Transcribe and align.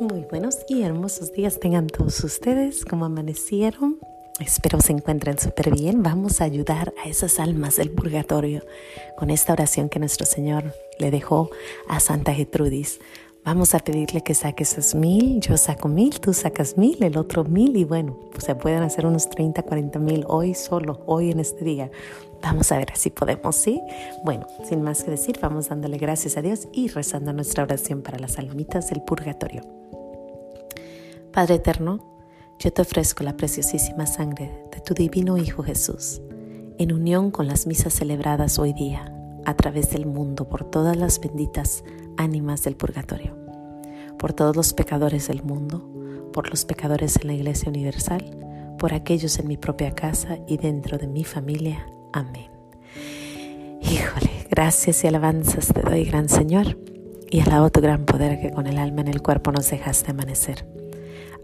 Muy 0.00 0.24
buenos 0.30 0.58
y 0.68 0.82
hermosos 0.82 1.32
días 1.32 1.58
tengan 1.58 1.88
todos 1.88 2.22
ustedes. 2.22 2.84
¿Cómo 2.84 3.04
amanecieron? 3.04 3.98
Espero 4.38 4.80
se 4.80 4.92
encuentren 4.92 5.40
súper 5.40 5.72
bien. 5.72 6.04
Vamos 6.04 6.40
a 6.40 6.44
ayudar 6.44 6.94
a 7.04 7.08
esas 7.08 7.40
almas 7.40 7.76
del 7.76 7.90
purgatorio 7.90 8.62
con 9.16 9.30
esta 9.30 9.54
oración 9.54 9.88
que 9.88 9.98
nuestro 9.98 10.24
Señor 10.24 10.72
le 11.00 11.10
dejó 11.10 11.50
a 11.88 11.98
Santa 11.98 12.32
Getrudis. 12.32 13.00
Vamos 13.44 13.74
a 13.74 13.80
pedirle 13.80 14.20
que 14.20 14.34
saque 14.34 14.62
esos 14.62 14.94
mil, 14.94 15.40
yo 15.40 15.56
saco 15.56 15.88
mil, 15.88 16.20
tú 16.20 16.32
sacas 16.32 16.76
mil, 16.76 17.02
el 17.02 17.16
otro 17.16 17.42
mil 17.42 17.76
y 17.76 17.82
bueno, 17.82 18.16
pues 18.30 18.44
se 18.44 18.54
pueden 18.54 18.84
hacer 18.84 19.04
unos 19.04 19.28
30, 19.30 19.64
40 19.64 19.98
mil 19.98 20.24
hoy 20.28 20.54
solo, 20.54 21.02
hoy 21.06 21.32
en 21.32 21.40
este 21.40 21.64
día. 21.64 21.90
Vamos 22.40 22.70
a 22.70 22.76
ver 22.76 22.92
si 22.94 23.10
podemos, 23.10 23.56
¿sí? 23.56 23.80
Bueno, 24.24 24.46
sin 24.68 24.82
más 24.82 25.02
que 25.02 25.10
decir, 25.10 25.38
vamos 25.42 25.70
dándole 25.70 25.98
gracias 25.98 26.36
a 26.36 26.42
Dios 26.42 26.68
y 26.72 26.86
rezando 26.86 27.32
nuestra 27.32 27.64
oración 27.64 28.02
para 28.02 28.20
las 28.20 28.38
almitas 28.38 28.90
del 28.90 29.02
purgatorio. 29.02 29.87
Padre 31.38 31.54
eterno, 31.54 32.00
yo 32.58 32.72
te 32.72 32.82
ofrezco 32.82 33.22
la 33.22 33.36
preciosísima 33.36 34.06
sangre 34.06 34.64
de 34.72 34.80
tu 34.80 34.92
divino 34.92 35.38
Hijo 35.38 35.62
Jesús, 35.62 36.20
en 36.78 36.92
unión 36.92 37.30
con 37.30 37.46
las 37.46 37.64
misas 37.64 37.94
celebradas 37.94 38.58
hoy 38.58 38.72
día, 38.72 39.14
a 39.44 39.54
través 39.54 39.90
del 39.90 40.04
mundo, 40.04 40.48
por 40.48 40.64
todas 40.64 40.96
las 40.96 41.20
benditas 41.20 41.84
ánimas 42.16 42.64
del 42.64 42.74
purgatorio, 42.74 43.36
por 44.18 44.32
todos 44.32 44.56
los 44.56 44.72
pecadores 44.72 45.28
del 45.28 45.44
mundo, 45.44 45.88
por 46.32 46.50
los 46.50 46.64
pecadores 46.64 47.14
en 47.20 47.28
la 47.28 47.34
Iglesia 47.34 47.68
Universal, 47.68 48.74
por 48.76 48.92
aquellos 48.92 49.38
en 49.38 49.46
mi 49.46 49.56
propia 49.56 49.92
casa 49.92 50.38
y 50.48 50.56
dentro 50.56 50.98
de 50.98 51.06
mi 51.06 51.22
familia. 51.22 51.86
Amén. 52.12 52.50
Híjole, 53.80 54.48
gracias 54.50 55.04
y 55.04 55.06
alabanzas 55.06 55.68
te 55.68 55.82
doy, 55.82 56.02
gran 56.02 56.28
Señor, 56.28 56.76
y 57.30 57.38
alabo 57.38 57.70
tu 57.70 57.80
gran 57.80 58.06
poder 58.06 58.40
que 58.40 58.50
con 58.50 58.66
el 58.66 58.76
alma 58.76 59.02
en 59.02 59.08
el 59.08 59.22
cuerpo 59.22 59.52
nos 59.52 59.70
dejaste 59.70 60.10
amanecer. 60.10 60.77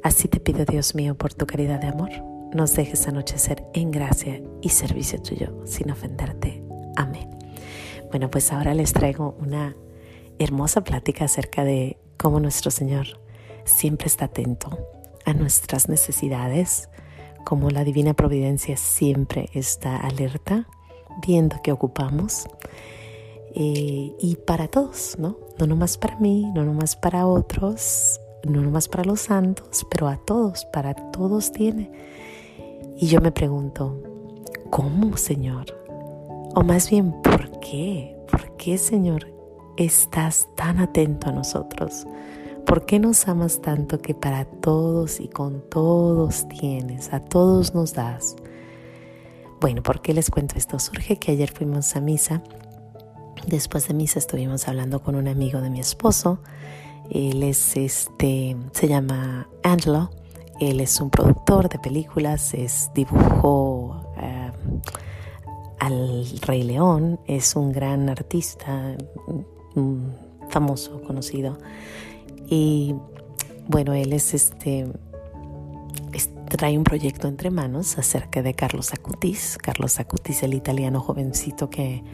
Así 0.05 0.29
te 0.29 0.39
pido, 0.39 0.67
Dios 0.67 0.95
mío, 0.95 1.17
por 1.17 1.33
tu 1.33 1.47
caridad 1.47 1.81
de 1.81 1.87
amor, 1.87 2.11
nos 2.53 2.75
dejes 2.75 3.09
anochecer 3.09 3.65
en 3.73 3.91
gracia 3.91 4.43
y 4.61 4.69
servicio 4.69 5.19
tuyo, 5.23 5.63
sin 5.65 5.91
ofenderte. 5.91 6.63
Amén. 6.95 7.31
Bueno, 8.11 8.31
pues 8.31 8.53
ahora 8.53 8.75
les 8.75 8.93
traigo 8.93 9.35
una 9.41 9.75
hermosa 10.39 10.85
plática 10.85 11.25
acerca 11.25 11.65
de 11.65 11.97
cómo 12.19 12.39
nuestro 12.39 12.71
Señor 12.71 13.19
siempre 13.65 14.09
está 14.09 14.27
atento 14.27 14.79
a 15.25 15.33
nuestras 15.33 15.89
necesidades, 15.89 16.91
cómo 17.47 17.71
la 17.71 17.83
divina 17.83 18.13
providencia 18.13 18.77
siempre 18.77 19.49
está 19.55 19.97
alerta, 19.97 20.69
viendo 21.27 21.63
qué 21.63 21.73
ocupamos. 21.73 22.47
Eh, 23.55 24.13
y 24.21 24.37
para 24.47 24.69
todos, 24.69 25.17
¿no? 25.19 25.39
No 25.59 25.67
nomás 25.67 25.97
para 25.97 26.19
mí, 26.19 26.53
no 26.55 26.63
nomás 26.63 26.95
para 26.95 27.27
otros, 27.27 28.21
no 28.47 28.61
nomás 28.63 28.89
para 28.89 29.05
los 29.05 29.21
santos, 29.21 29.87
pero 29.91 30.09
a 30.09 30.17
todos, 30.17 30.65
para 30.67 30.95
todos 30.95 31.53
tiene. 31.53 31.91
Y 32.97 33.07
yo 33.07 33.21
me 33.21 33.33
pregunto, 33.33 34.01
¿cómo, 34.71 35.17
Señor? 35.17 35.67
O 36.55 36.63
más 36.63 36.91
bien, 36.91 37.13
¿por 37.23 37.59
qué? 37.61 38.17
¿Por 38.31 38.57
qué, 38.57 38.79
Señor, 38.79 39.27
estás 39.77 40.49
tan 40.57 40.79
atento 40.79 41.29
a 41.29 41.33
nosotros? 41.33 42.07
¿Por 42.67 42.87
qué 42.87 42.99
nos 42.99 43.29
amas 43.29 43.61
tanto 43.61 44.01
que 44.01 44.15
para 44.15 44.45
todos 44.45 45.21
y 45.21 45.29
con 45.29 45.69
todos 45.69 46.49
tienes, 46.49 47.13
a 47.13 47.21
todos 47.21 47.75
nos 47.75 47.93
das? 47.93 48.37
Bueno, 49.61 49.83
¿por 49.83 50.01
qué 50.01 50.15
les 50.15 50.31
cuento 50.31 50.57
esto? 50.57 50.79
Surge 50.79 51.19
que 51.19 51.33
ayer 51.33 51.51
fuimos 51.51 51.95
a 51.97 52.01
misa. 52.01 52.43
Después 53.47 53.89
de 53.89 53.95
misa 53.95 54.19
estuvimos 54.19 54.69
hablando 54.69 55.03
con 55.03 55.15
un 55.15 55.29
amigo 55.29 55.61
de 55.61 55.71
mi 55.71 55.81
esposo 55.81 56.39
él 57.11 57.43
es 57.43 57.77
este, 57.77 58.57
se 58.73 58.89
llama 58.89 59.49
Angelo. 59.63 60.11
Él 60.61 60.81
es 60.81 61.01
un 61.01 61.11
productor 61.11 61.69
de 61.69 61.79
películas, 61.79 62.55
es 62.55 62.91
dibujó 62.95 64.01
eh, 64.17 64.51
al 65.81 66.25
Rey 66.43 66.63
León, 66.63 67.19
es 67.27 67.57
un 67.57 67.73
gran 67.73 68.09
artista, 68.09 68.97
mm, 69.75 70.49
famoso, 70.49 71.03
conocido. 71.03 71.59
Y 72.49 72.95
bueno, 73.67 73.95
él 73.95 74.13
es 74.13 74.35
este 74.35 74.87
trae 76.49 76.79
un 76.79 76.85
proyecto 76.85 77.27
entre 77.27 77.51
manos 77.51 77.99
acerca 77.99 78.41
de 78.41 78.55
Carlos 78.55 78.93
Acutis. 78.93 79.59
Carlos 79.61 79.99
Acutis, 79.99 80.45
el 80.45 80.55
italiano 80.55 81.01
jovencito 81.01 81.69
que, 81.69 82.05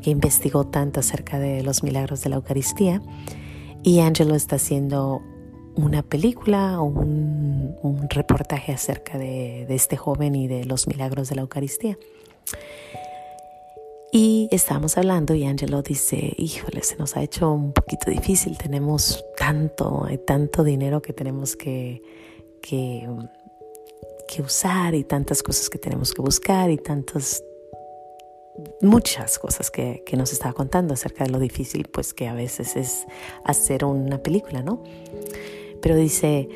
que 0.00 0.08
investigó 0.08 0.66
tanto 0.66 1.00
acerca 1.00 1.38
de 1.38 1.62
los 1.62 1.82
milagros 1.82 2.22
de 2.22 2.30
la 2.30 2.36
Eucaristía 2.36 3.02
y 3.82 4.00
Angelo 4.00 4.34
está 4.34 4.56
haciendo 4.56 5.22
una 5.76 6.02
película 6.02 6.80
o 6.80 6.84
un, 6.84 7.50
reportaje 8.10 8.72
acerca 8.72 9.18
de, 9.18 9.66
este 9.72 9.96
joven 9.96 10.34
y 10.34 10.48
de 10.48 10.64
los 10.64 10.88
milagros 10.88 11.28
de 11.28 11.36
la 11.36 11.42
Eucaristía. 11.42 11.96
Y 14.12 14.48
estábamos 14.50 14.98
hablando 14.98 15.34
y 15.34 15.44
Angelo 15.44 15.82
dice, 15.82 16.34
híjole, 16.36 16.82
se 16.82 16.96
nos 16.96 17.16
ha 17.16 17.22
hecho 17.22 17.52
un 17.52 17.72
poquito 17.72 18.10
difícil, 18.10 18.58
tenemos 18.58 19.24
tanto, 19.38 20.04
hay 20.04 20.18
tanto 20.18 20.64
dinero 20.64 21.00
que 21.00 21.12
tenemos 21.12 21.54
que, 21.54 22.02
que, 22.60 23.08
que 24.26 24.42
usar 24.42 24.96
y 24.96 25.04
tantas 25.04 25.44
cosas 25.44 25.70
que 25.70 25.78
tenemos 25.78 26.12
que 26.12 26.22
buscar 26.22 26.70
y 26.70 26.78
tantos 26.78 27.44
muchas 28.80 29.38
cosas 29.38 29.70
que, 29.70 30.02
nos 30.16 30.32
estaba 30.32 30.52
contando 30.52 30.94
acerca 30.94 31.24
de 31.24 31.30
lo 31.30 31.38
difícil 31.38 31.88
pues 31.90 32.12
que 32.12 32.28
a 32.28 32.34
veces 32.34 32.76
es 32.76 33.06
hacer 33.44 33.84
una 33.84 34.18
película, 34.18 34.62
¿no? 34.62 34.82
Pero 35.80 35.96
dice, 35.96 36.48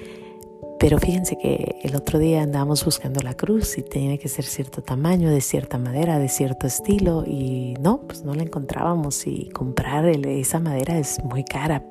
pero 0.78 0.98
fíjense 0.98 1.38
que 1.38 1.78
el 1.82 1.96
otro 1.96 2.18
día 2.18 2.42
andábamos 2.42 2.84
buscando 2.84 3.20
la 3.22 3.34
cruz 3.34 3.78
y 3.78 3.82
tiene 3.82 4.18
que 4.18 4.28
ser 4.28 4.44
cierto 4.44 4.82
tamaño, 4.82 5.30
de 5.30 5.40
cierta 5.40 5.78
madera, 5.78 6.18
de 6.18 6.28
cierto 6.28 6.66
estilo 6.66 7.24
y 7.26 7.74
no, 7.80 8.02
pues 8.02 8.22
no 8.22 8.34
la 8.34 8.42
encontrábamos 8.42 9.26
y 9.26 9.48
comprar 9.50 10.06
esa 10.06 10.60
madera 10.60 10.98
es 10.98 11.22
muy 11.24 11.44
cara. 11.44 11.84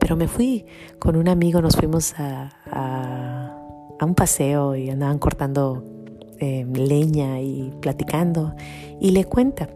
Pero 0.00 0.16
me 0.16 0.28
fui 0.28 0.64
con 0.98 1.16
un 1.16 1.28
amigo, 1.28 1.60
nos 1.60 1.76
fuimos 1.76 2.14
a, 2.18 2.50
a 2.70 4.04
un 4.04 4.14
paseo 4.14 4.76
y 4.76 4.90
andaban 4.90 5.18
cortando 5.18 5.82
eh, 6.40 6.66
leña 6.72 7.40
y 7.40 7.72
platicando 7.80 8.54
y 9.00 9.10
le 9.10 9.24
cuenta. 9.24 9.68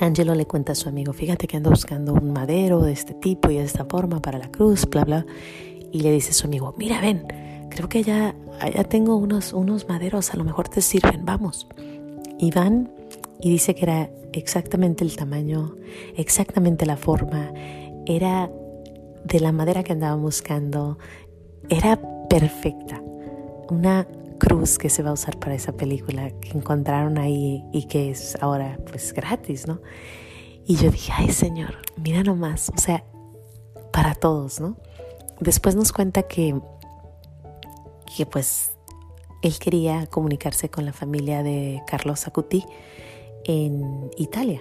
Angelo 0.00 0.34
le 0.34 0.46
cuenta 0.46 0.72
a 0.72 0.74
su 0.74 0.88
amigo, 0.88 1.12
fíjate 1.12 1.46
que 1.46 1.56
ando 1.56 1.70
buscando 1.70 2.12
un 2.12 2.32
madero 2.32 2.82
de 2.82 2.92
este 2.92 3.14
tipo 3.14 3.50
y 3.50 3.56
de 3.56 3.64
esta 3.64 3.84
forma 3.84 4.20
para 4.20 4.38
la 4.38 4.50
cruz, 4.50 4.86
bla, 4.88 5.04
bla. 5.04 5.26
Y 5.92 6.00
le 6.00 6.12
dice 6.12 6.30
a 6.30 6.34
su 6.34 6.46
amigo, 6.46 6.74
mira, 6.76 7.00
ven, 7.00 7.26
creo 7.70 7.88
que 7.88 8.02
ya, 8.02 8.34
ya 8.74 8.84
tengo 8.84 9.16
unos, 9.16 9.52
unos 9.52 9.88
maderos, 9.88 10.34
a 10.34 10.36
lo 10.36 10.44
mejor 10.44 10.68
te 10.68 10.82
sirven, 10.82 11.24
vamos. 11.24 11.66
Y 12.38 12.50
van 12.50 12.90
y 13.40 13.50
dice 13.50 13.74
que 13.74 13.84
era 13.84 14.10
exactamente 14.32 15.04
el 15.04 15.16
tamaño, 15.16 15.76
exactamente 16.16 16.84
la 16.84 16.96
forma, 16.96 17.52
era 18.06 18.50
de 19.24 19.40
la 19.40 19.52
madera 19.52 19.82
que 19.82 19.92
andaban 19.92 20.22
buscando, 20.22 20.98
era 21.68 21.98
perfecta. 22.28 23.02
Una 23.70 24.06
cruz 24.38 24.78
que 24.78 24.90
se 24.90 25.02
va 25.02 25.10
a 25.10 25.12
usar 25.12 25.38
para 25.38 25.54
esa 25.54 25.72
película 25.72 26.30
que 26.40 26.50
encontraron 26.50 27.18
ahí 27.18 27.64
y 27.72 27.86
que 27.86 28.10
es 28.10 28.36
ahora 28.40 28.78
pues 28.90 29.12
gratis, 29.12 29.66
¿no? 29.66 29.80
Y 30.66 30.76
yo 30.76 30.90
dije, 30.90 31.12
ay 31.14 31.30
Señor, 31.30 31.76
mira 31.96 32.22
nomás, 32.22 32.70
o 32.74 32.78
sea, 32.78 33.04
para 33.92 34.14
todos, 34.14 34.60
¿no? 34.60 34.76
Después 35.40 35.76
nos 35.76 35.92
cuenta 35.92 36.22
que, 36.22 36.58
que 38.16 38.26
pues 38.26 38.72
él 39.42 39.58
quería 39.58 40.06
comunicarse 40.06 40.68
con 40.68 40.84
la 40.84 40.92
familia 40.92 41.42
de 41.42 41.82
Carlos 41.86 42.26
Acuti 42.26 42.64
en 43.44 44.10
Italia 44.16 44.60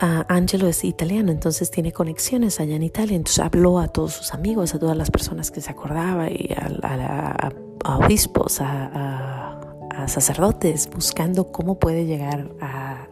Angelo 0.00 0.68
es 0.68 0.84
italiano, 0.84 1.30
entonces 1.30 1.70
tiene 1.70 1.92
conexiones 1.92 2.60
allá 2.60 2.76
en 2.76 2.82
Italia, 2.82 3.16
entonces 3.16 3.40
habló 3.40 3.78
a 3.78 3.88
todos 3.88 4.14
sus 4.14 4.34
amigos, 4.34 4.74
a 4.74 4.78
todas 4.78 4.96
las 4.96 5.10
personas 5.10 5.50
que 5.50 5.60
se 5.60 5.70
acordaba, 5.70 6.30
y 6.30 6.52
a, 6.56 7.50
obispos, 7.84 8.60
a, 8.60 9.58
sacerdotes, 10.06 10.88
buscando 10.92 11.52
cómo 11.52 11.78
puede 11.78 12.06
llegar 12.06 12.50
a, 12.60 13.06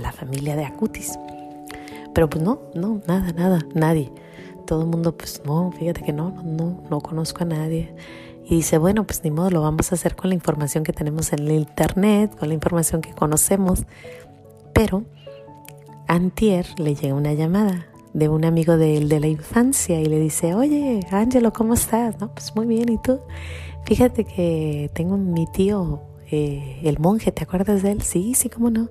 la 0.00 0.12
familia 0.12 0.56
de 0.56 0.64
Acutis. 0.64 1.18
Pero 2.12 2.28
pues 2.28 2.42
no, 2.42 2.60
no, 2.74 3.00
nada, 3.06 3.32
nada, 3.32 3.60
nadie. 3.74 4.12
Todo 4.66 4.82
el 4.82 4.88
mundo, 4.88 5.16
pues 5.16 5.40
no, 5.46 5.72
fíjate 5.72 6.02
que 6.02 6.12
no, 6.12 6.30
no, 6.42 6.82
no 6.90 7.00
conozco 7.00 7.44
a 7.44 7.46
nadie. 7.46 7.94
Y 8.44 8.56
dice, 8.56 8.78
bueno, 8.78 9.06
pues 9.06 9.24
ni 9.24 9.30
modo, 9.30 9.50
lo 9.50 9.62
vamos 9.62 9.90
a 9.90 9.94
hacer 9.94 10.16
con 10.16 10.28
la 10.28 10.34
información 10.34 10.84
que 10.84 10.92
tenemos 10.92 11.32
en 11.32 11.40
el 11.40 11.52
internet, 11.52 12.36
con 12.36 12.48
la 12.48 12.54
información 12.54 13.00
que 13.00 13.12
conocemos. 13.14 13.84
Pero 14.72 15.04
Antier 16.08 16.66
le 16.78 16.94
llega 16.94 17.14
una 17.14 17.32
llamada 17.32 17.86
de 18.12 18.28
un 18.28 18.44
amigo 18.44 18.76
de 18.76 18.96
él 18.96 19.08
de 19.08 19.20
la 19.20 19.26
infancia 19.26 20.00
y 20.00 20.06
le 20.06 20.18
dice, 20.18 20.54
oye, 20.54 21.00
Ángelo, 21.10 21.52
¿cómo 21.52 21.74
estás? 21.74 22.18
No, 22.20 22.32
pues 22.32 22.54
muy 22.56 22.66
bien, 22.66 22.88
¿y 22.90 22.98
tú? 22.98 23.20
Fíjate 23.84 24.24
que 24.24 24.90
tengo 24.94 25.16
mi 25.16 25.46
tío 25.46 26.02
eh, 26.30 26.80
el 26.82 26.98
monje, 26.98 27.30
¿te 27.30 27.44
acuerdas 27.44 27.82
de 27.82 27.92
él? 27.92 28.02
Sí, 28.02 28.34
sí, 28.34 28.48
cómo 28.48 28.70
no. 28.70 28.88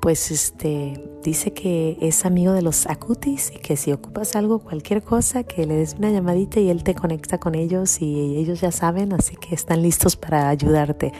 Pues 0.00 0.30
este 0.30 1.02
dice 1.22 1.52
que 1.52 1.96
es 2.00 2.26
amigo 2.26 2.52
de 2.52 2.62
los 2.62 2.86
acutis 2.86 3.52
y 3.54 3.58
que 3.58 3.76
si 3.76 3.92
ocupas 3.92 4.36
algo, 4.36 4.58
cualquier 4.58 5.02
cosa, 5.02 5.44
que 5.44 5.66
le 5.66 5.76
des 5.76 5.94
una 5.98 6.10
llamadita 6.10 6.60
y 6.60 6.68
él 6.68 6.82
te 6.84 6.94
conecta 6.94 7.38
con 7.38 7.54
ellos 7.54 8.02
y 8.02 8.36
ellos 8.36 8.60
ya 8.60 8.72
saben, 8.72 9.12
así 9.12 9.36
que 9.36 9.54
están 9.54 9.82
listos 9.82 10.16
para 10.16 10.48
ayudarte. 10.48 11.12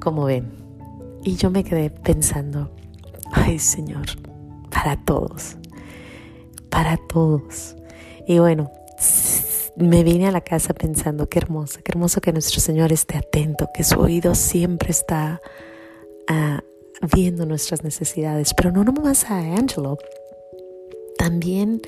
Como 0.00 0.24
ven. 0.24 0.52
Y 1.24 1.36
yo 1.36 1.50
me 1.50 1.64
quedé 1.64 1.90
pensando, 1.90 2.70
ay 3.32 3.58
Señor, 3.58 4.06
para 4.70 4.96
todos, 4.96 5.56
para 6.70 6.96
todos. 6.96 7.76
Y 8.26 8.38
bueno, 8.38 8.70
me 9.76 10.02
vine 10.04 10.26
a 10.26 10.32
la 10.32 10.40
casa 10.40 10.72
pensando, 10.74 11.28
qué 11.28 11.38
hermoso, 11.38 11.80
qué 11.84 11.92
hermoso 11.92 12.20
que 12.20 12.32
nuestro 12.32 12.60
Señor 12.60 12.92
esté 12.92 13.18
atento, 13.18 13.68
que 13.74 13.84
su 13.84 14.00
oído 14.00 14.34
siempre 14.34 14.90
está 14.90 15.40
ah, 16.28 16.62
viendo 17.14 17.46
nuestras 17.46 17.84
necesidades, 17.84 18.54
pero 18.54 18.72
no 18.72 18.84
nomás 18.84 19.30
a 19.30 19.38
Angelo, 19.38 19.98
también 21.18 21.82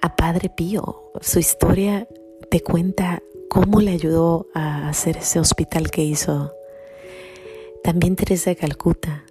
a 0.00 0.16
Padre 0.16 0.50
Pío. 0.50 1.12
Su 1.20 1.38
historia 1.38 2.08
te 2.50 2.60
cuenta 2.60 3.22
cómo 3.48 3.80
le 3.80 3.92
ayudó 3.92 4.48
a 4.54 4.88
hacer 4.88 5.18
ese 5.18 5.38
hospital 5.38 5.90
que 5.90 6.02
hizo. 6.02 6.52
También 7.84 8.16
Teresa 8.16 8.50
de 8.50 8.56
Calcuta 8.56 9.24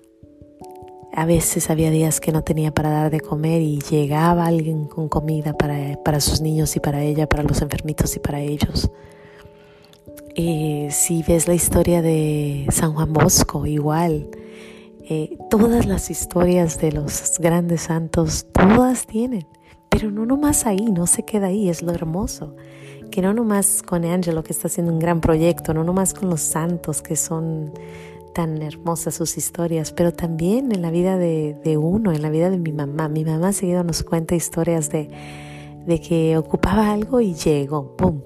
a 1.14 1.26
veces 1.26 1.70
había 1.70 1.92
días 1.92 2.20
que 2.22 2.32
no 2.32 2.44
tenía 2.44 2.74
para 2.74 2.90
dar 2.90 3.12
de 3.12 3.20
comer 3.20 3.62
y 3.62 3.80
llegaba 3.80 4.46
alguien 4.46 4.86
con 4.86 5.10
comida 5.10 5.54
para, 5.54 6.22
sus 6.22 6.42
niños 6.42 6.76
y 6.76 6.80
para 6.80 7.04
ella, 7.04 7.28
para 7.28 7.44
los 7.44 7.62
enfermitos 7.62 8.16
y 8.16 8.20
para 8.20 8.40
ellos. 8.40 8.90
Eh, 10.36 10.88
si 10.92 11.24
ves 11.24 11.48
la 11.48 11.54
historia 11.54 12.02
de 12.02 12.66
San 12.72 12.94
Juan 12.94 13.12
Bosco, 13.12 13.66
igual. 13.66 14.30
Eh, 15.10 15.38
todas 15.50 15.86
las 15.86 16.10
historias 16.10 16.80
de 16.80 16.94
los 16.94 17.38
grandes 17.40 17.82
santos, 17.82 18.46
todas 18.54 19.06
tienen. 19.06 19.46
Pero 19.90 20.10
no 20.10 20.26
nomás 20.26 20.66
ahí, 20.66 20.90
no 20.90 21.06
se 21.06 21.24
queda 21.26 21.48
ahí, 21.48 21.68
es 21.68 21.82
lo 21.82 21.92
hermoso. 21.92 22.56
Que 23.12 23.22
no 23.22 23.34
nomás 23.34 23.84
con 23.84 24.06
Angelo, 24.06 24.42
que 24.42 24.54
está 24.54 24.68
haciendo 24.68 24.94
un 24.94 25.00
gran 25.00 25.20
proyecto, 25.20 25.74
no 25.74 25.84
nomás 25.84 26.14
con 26.14 26.30
los 26.30 26.40
santos, 26.40 27.02
que 27.02 27.18
son 27.18 27.74
tan 28.34 28.62
hermosas 28.62 29.16
sus 29.16 29.38
historias, 29.38 29.92
pero 29.92 30.12
también 30.14 30.72
en 30.72 30.82
la 30.82 30.92
vida 30.92 31.18
de, 31.18 31.78
uno, 31.78 32.12
en 32.12 32.22
la 32.22 32.30
vida 32.30 32.50
de 32.50 32.58
mi 32.58 32.72
mamá. 32.72 33.08
Mi 33.10 33.26
mamá 33.26 33.54
seguido 33.54 33.84
nos 33.84 34.04
cuenta 34.04 34.36
historias 34.36 34.90
de, 34.90 35.10
de 35.86 36.02
que 36.02 36.38
ocupaba 36.38 36.92
algo 36.92 37.22
y 37.22 37.34
llegó, 37.34 37.96
¡pum! 37.96 38.22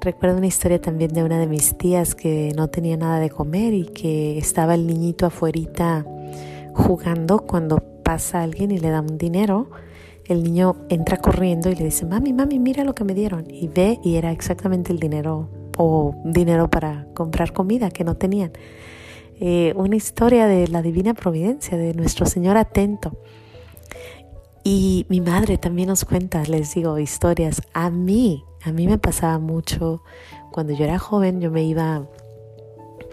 Recuerdo 0.00 0.38
una 0.38 0.46
historia 0.46 0.80
también 0.80 1.12
de 1.12 1.24
una 1.24 1.38
de 1.38 1.48
mis 1.48 1.76
tías 1.76 2.14
que 2.14 2.52
no 2.56 2.68
tenía 2.68 2.96
nada 2.96 3.18
de 3.18 3.30
comer 3.30 3.74
y 3.74 3.86
que 3.86 4.38
estaba 4.38 4.74
el 4.74 4.86
niñito 4.86 5.26
afuerita 5.26 6.06
jugando 6.72 7.40
cuando 7.40 7.78
pasa 8.04 8.42
alguien 8.42 8.70
y 8.70 8.78
le 8.78 8.90
da 8.90 9.00
un 9.00 9.18
dinero. 9.18 9.70
El 10.24 10.44
niño 10.44 10.76
entra 10.88 11.16
corriendo 11.16 11.68
y 11.70 11.74
le 11.74 11.86
dice, 11.86 12.06
mami, 12.06 12.32
mami, 12.32 12.58
mira 12.58 12.84
lo 12.84 12.94
que 12.94 13.02
me 13.02 13.14
dieron. 13.14 13.46
Y 13.50 13.66
ve 13.68 13.98
y 14.04 14.16
era 14.16 14.30
exactamente 14.30 14.92
el 14.92 15.00
dinero 15.00 15.48
o 15.76 16.14
dinero 16.24 16.70
para 16.70 17.06
comprar 17.14 17.52
comida 17.52 17.90
que 17.90 18.04
no 18.04 18.16
tenían. 18.16 18.52
Eh, 19.40 19.72
una 19.76 19.96
historia 19.96 20.46
de 20.46 20.68
la 20.68 20.82
divina 20.82 21.14
providencia, 21.14 21.76
de 21.76 21.94
nuestro 21.94 22.26
Señor 22.26 22.56
atento. 22.56 23.16
Y 24.64 25.06
mi 25.08 25.20
madre 25.20 25.58
también 25.58 25.88
nos 25.88 26.04
cuenta, 26.04 26.42
les 26.44 26.74
digo, 26.74 26.98
historias. 26.98 27.62
A 27.72 27.90
mí, 27.90 28.44
a 28.64 28.72
mí 28.72 28.86
me 28.86 28.98
pasaba 28.98 29.38
mucho 29.38 30.02
cuando 30.50 30.72
yo 30.72 30.84
era 30.84 30.98
joven, 30.98 31.40
yo 31.40 31.50
me 31.50 31.62
iba, 31.64 32.06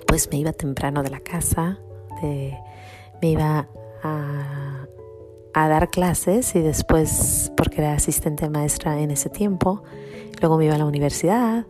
pues 0.08 0.30
me 0.32 0.38
iba 0.40 0.52
temprano 0.52 1.04
de 1.04 1.12
la 1.12 1.20
casa, 1.20 1.80
me 2.22 3.30
iba 3.30 3.68
a, 4.04 4.88
a 5.56 5.70
dar 5.70 5.90
clases 5.90 6.54
y 6.56 6.62
después, 6.62 7.52
porque 7.56 7.80
era 7.80 7.94
asistente 7.94 8.50
maestra 8.50 9.00
en 9.00 9.10
ese 9.10 9.30
tiempo, 9.30 9.84
luego 10.42 10.58
me 10.58 10.66
iba 10.66 10.76
a 10.76 10.78
la 10.78 10.86
universidad 10.86 11.66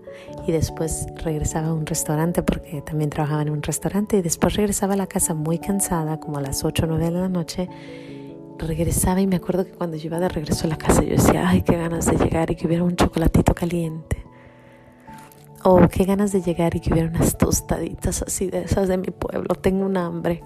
y 0.47 0.51
después 0.51 1.05
regresaba 1.23 1.67
a 1.67 1.73
un 1.73 1.85
restaurante 1.85 2.41
porque 2.41 2.81
también 2.81 3.11
trabajaba 3.11 3.43
en 3.43 3.51
un 3.51 3.61
restaurante 3.61 4.17
y 4.17 4.21
después 4.23 4.55
regresaba 4.55 4.95
a 4.95 4.97
la 4.97 5.05
casa 5.05 5.35
muy 5.35 5.59
cansada, 5.59 6.19
como 6.19 6.39
a 6.39 6.41
las 6.41 6.65
8 6.65 6.83
o 6.83 6.87
9 6.87 7.05
de 7.05 7.11
la 7.11 7.29
noche. 7.29 7.69
Regresaba 8.57 9.21
y 9.21 9.27
me 9.27 9.35
acuerdo 9.35 9.65
que 9.65 9.73
cuando 9.73 9.97
yo 9.97 10.07
iba 10.07 10.19
de 10.19 10.29
regreso 10.29 10.65
a 10.65 10.69
la 10.71 10.77
casa 10.77 11.03
yo 11.03 11.11
decía, 11.11 11.47
ay, 11.47 11.61
qué 11.61 11.77
ganas 11.77 12.07
de 12.07 12.17
llegar 12.17 12.49
y 12.49 12.55
que 12.55 12.65
hubiera 12.65 12.83
un 12.83 12.95
chocolatito 12.95 13.53
caliente. 13.53 14.25
O 15.63 15.87
qué 15.89 16.05
ganas 16.05 16.31
de 16.31 16.41
llegar 16.41 16.75
y 16.75 16.79
que 16.79 16.91
hubiera 16.91 17.09
unas 17.09 17.37
tostaditas 17.37 18.23
así 18.23 18.47
de 18.49 18.63
esas 18.63 18.87
de 18.87 18.97
mi 18.97 19.11
pueblo, 19.11 19.53
tengo 19.53 19.85
un 19.85 19.95
hambre. 19.97 20.41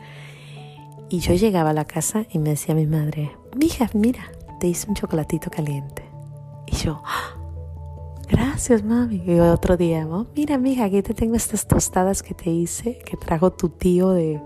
Y 1.09 1.19
yo 1.19 1.33
llegaba 1.33 1.71
a 1.71 1.73
la 1.73 1.85
casa 1.85 2.25
y 2.31 2.39
me 2.39 2.51
decía 2.51 2.75
mi 2.75 2.85
madre, 2.85 3.31
mija, 3.55 3.89
mira, 3.93 4.31
te 4.59 4.67
hice 4.67 4.87
un 4.87 4.95
chocolatito 4.95 5.49
caliente. 5.49 6.03
Y 6.67 6.75
yo, 6.75 7.01
¡Ah! 7.03 7.39
Gracias, 8.29 8.83
mami. 8.83 9.23
Y 9.25 9.39
otro 9.39 9.75
día, 9.75 10.07
mira, 10.35 10.57
mija, 10.59 10.85
aquí 10.85 11.01
te 11.01 11.13
tengo 11.15 11.35
estas 11.35 11.65
tostadas 11.65 12.21
que 12.21 12.35
te 12.35 12.51
hice, 12.51 12.99
que 12.99 13.17
trajo 13.17 13.51
tu 13.51 13.69
tío 13.69 14.11
de... 14.11 14.39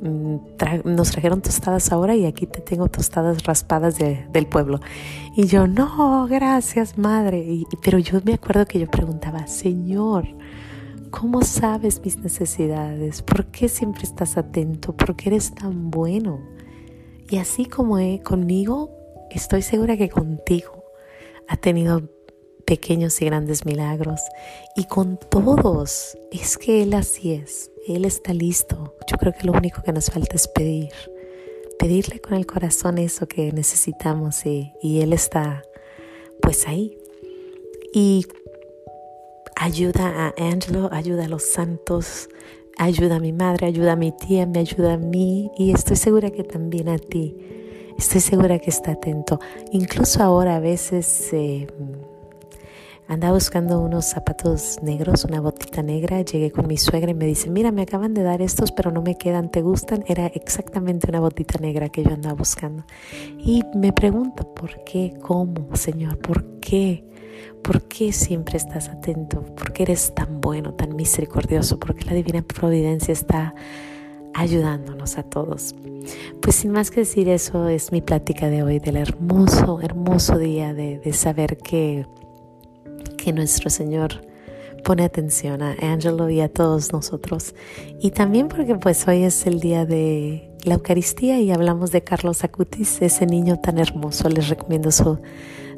Mm, 0.00 0.36
nos 0.84 1.10
trajeron 1.10 1.40
tostadas 1.42 1.92
ahora 1.92 2.14
y 2.14 2.26
aquí 2.26 2.46
te 2.46 2.60
tengo 2.60 2.88
tostadas 2.88 3.44
raspadas 3.44 3.96
del 3.98 4.46
pueblo. 4.46 4.80
Y 5.36 5.46
yo, 5.46 5.66
no, 5.66 6.26
gracias, 6.26 6.96
madre. 6.96 7.38
Y, 7.38 7.66
pero 7.82 7.98
yo 7.98 8.20
me 8.24 8.34
acuerdo 8.34 8.66
que 8.66 8.78
yo 8.78 8.90
preguntaba, 8.90 9.46
Señor, 9.46 10.26
¿cómo 11.10 11.42
sabes 11.42 12.00
mis 12.02 12.18
necesidades? 12.18 13.22
¿Por 13.22 13.46
qué 13.46 13.68
siempre 13.68 14.02
estás 14.02 14.36
atento? 14.36 14.92
¿Por 14.96 15.16
qué 15.16 15.30
eres 15.30 15.54
tan 15.54 15.90
bueno? 15.90 16.40
Y 17.28 17.38
así 17.38 17.66
como 17.66 17.98
he, 17.98 18.20
conmigo, 18.22 18.90
estoy 19.30 19.62
segura 19.62 19.96
que 19.96 20.08
contigo 20.08 20.84
ha 21.48 21.56
tenido 21.56 22.08
pequeños 22.66 23.20
y 23.22 23.26
grandes 23.26 23.64
milagros. 23.64 24.20
Y 24.76 24.84
con 24.84 25.18
todos, 25.18 26.18
es 26.30 26.58
que 26.58 26.82
Él 26.82 26.94
así 26.94 27.32
es, 27.32 27.70
Él 27.86 28.04
está 28.04 28.34
listo. 28.34 28.94
Yo 29.10 29.16
creo 29.16 29.32
que 29.32 29.46
lo 29.46 29.52
único 29.52 29.82
que 29.82 29.92
nos 29.92 30.10
falta 30.10 30.36
es 30.36 30.48
pedir, 30.48 30.92
pedirle 31.78 32.20
con 32.20 32.34
el 32.34 32.46
corazón 32.46 32.98
eso 32.98 33.26
que 33.26 33.52
necesitamos 33.52 34.44
y, 34.46 34.72
y 34.82 35.00
Él 35.00 35.12
está 35.12 35.62
pues 36.42 36.66
ahí. 36.66 36.98
Y 37.92 38.26
ayuda 39.56 40.26
a 40.26 40.34
Angelo, 40.38 40.88
ayuda 40.92 41.24
a 41.24 41.28
los 41.28 41.42
santos, 41.42 42.28
ayuda 42.78 43.16
a 43.16 43.20
mi 43.20 43.32
madre, 43.32 43.66
ayuda 43.66 43.92
a 43.92 43.96
mi 43.96 44.12
tía, 44.12 44.46
me 44.46 44.60
ayuda 44.60 44.94
a 44.94 44.98
mí 44.98 45.50
y 45.58 45.72
estoy 45.72 45.96
segura 45.96 46.30
que 46.30 46.44
también 46.44 46.88
a 46.88 46.98
ti. 46.98 47.34
Estoy 47.98 48.20
segura 48.20 48.58
que 48.58 48.70
está 48.70 48.92
atento. 48.92 49.40
Incluso 49.72 50.22
ahora 50.22 50.56
a 50.56 50.60
veces... 50.60 51.32
Eh, 51.32 51.66
Andaba 53.08 53.34
buscando 53.34 53.80
unos 53.80 54.06
zapatos 54.06 54.82
negros, 54.82 55.24
una 55.24 55.40
botita 55.40 55.80
negra. 55.80 56.22
Llegué 56.22 56.50
con 56.50 56.66
mi 56.66 56.76
suegra 56.76 57.12
y 57.12 57.14
me 57.14 57.24
dice, 57.24 57.50
mira, 57.50 57.70
me 57.70 57.82
acaban 57.82 58.14
de 58.14 58.24
dar 58.24 58.42
estos, 58.42 58.72
pero 58.72 58.90
no 58.90 59.00
me 59.00 59.16
quedan, 59.16 59.48
¿te 59.48 59.62
gustan? 59.62 60.02
Era 60.08 60.26
exactamente 60.26 61.08
una 61.08 61.20
botita 61.20 61.60
negra 61.60 61.88
que 61.88 62.02
yo 62.02 62.10
andaba 62.10 62.34
buscando. 62.34 62.84
Y 63.38 63.62
me 63.76 63.92
pregunto, 63.92 64.52
¿por 64.52 64.82
qué? 64.82 65.14
¿Cómo, 65.22 65.68
Señor? 65.76 66.18
¿Por 66.18 66.58
qué? 66.58 67.04
¿Por 67.62 67.82
qué 67.82 68.12
siempre 68.12 68.56
estás 68.56 68.88
atento? 68.88 69.42
¿Por 69.42 69.72
qué 69.72 69.84
eres 69.84 70.14
tan 70.14 70.40
bueno, 70.40 70.74
tan 70.74 70.94
misericordioso? 70.94 71.78
¿Por 71.78 71.94
qué 71.94 72.04
la 72.04 72.14
divina 72.14 72.42
providencia 72.42 73.12
está 73.12 73.54
ayudándonos 74.34 75.18
a 75.18 75.22
todos? 75.22 75.74
Pues 76.40 76.56
sin 76.56 76.72
más 76.72 76.90
que 76.90 77.00
decir, 77.00 77.28
eso 77.28 77.68
es 77.68 77.92
mi 77.92 78.00
plática 78.00 78.48
de 78.48 78.62
hoy, 78.62 78.78
del 78.78 78.96
hermoso, 78.96 79.80
hermoso 79.80 80.38
día 80.38 80.74
de, 80.74 81.12
saber 81.12 81.56
que 81.58 82.06
que 83.16 83.32
nuestro 83.32 83.70
Señor 83.70 84.20
pone 84.84 85.04
atención 85.04 85.62
a 85.62 85.74
Angelo 85.82 86.30
y 86.30 86.40
a 86.40 86.48
todos 86.48 86.92
nosotros. 86.92 87.56
Y 88.00 88.12
también 88.12 88.46
porque 88.46 88.76
pues 88.76 89.08
hoy 89.08 89.24
es 89.24 89.44
el 89.46 89.58
día 89.58 89.84
de 89.84 90.48
la 90.62 90.74
Eucaristía 90.74 91.40
y 91.40 91.50
hablamos 91.50 91.90
de 91.90 92.04
Carlos 92.04 92.44
Acutis, 92.44 93.02
ese 93.02 93.26
niño 93.26 93.58
tan 93.58 93.78
hermoso. 93.78 94.28
Les 94.28 94.48
recomiendo 94.48 94.92
su, 94.92 95.18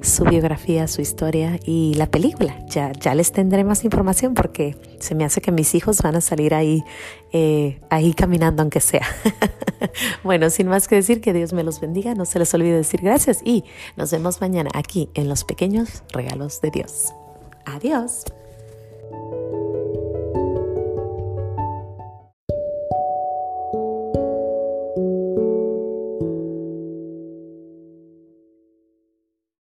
su 0.02 0.24
biografía, 0.24 0.86
su 0.88 1.00
historia 1.00 1.58
y 1.64 1.94
la 1.94 2.06
película. 2.06 2.58
Ya, 2.68 2.92
ya 2.92 3.14
les 3.14 3.32
tendré 3.32 3.64
más 3.64 3.84
información 3.84 4.34
porque 4.34 4.76
se 4.98 5.14
me 5.14 5.24
hace 5.24 5.40
que 5.40 5.52
mis 5.52 5.74
hijos 5.74 6.02
van 6.02 6.16
a 6.16 6.20
salir 6.20 6.54
ahí, 6.54 6.84
eh, 7.32 7.80
ahí 7.90 8.14
caminando 8.14 8.62
aunque 8.62 8.80
sea. 8.80 9.06
bueno, 10.24 10.50
sin 10.50 10.68
más 10.68 10.88
que 10.88 10.96
decir, 10.96 11.20
que 11.20 11.32
Dios 11.32 11.52
me 11.52 11.64
los 11.64 11.80
bendiga. 11.80 12.14
No 12.14 12.24
se 12.24 12.38
les 12.38 12.52
olvide 12.54 12.76
decir 12.76 13.00
gracias 13.02 13.40
y 13.44 13.64
nos 13.96 14.10
vemos 14.10 14.40
mañana 14.40 14.70
aquí 14.74 15.08
en 15.14 15.28
los 15.28 15.44
pequeños 15.44 16.02
regalos 16.12 16.60
de 16.60 16.70
Dios. 16.70 17.12
Adiós. 17.64 18.24